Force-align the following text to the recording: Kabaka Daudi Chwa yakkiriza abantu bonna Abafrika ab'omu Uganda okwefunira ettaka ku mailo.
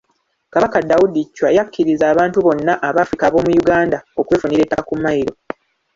Kabaka 0.53 0.79
Daudi 0.89 1.21
Chwa 1.35 1.49
yakkiriza 1.57 2.05
abantu 2.13 2.37
bonna 2.45 2.73
Abafrika 2.89 3.23
ab'omu 3.25 3.51
Uganda 3.61 3.97
okwefunira 4.19 4.61
ettaka 4.63 4.83
ku 4.89 4.95
mailo. 5.03 5.33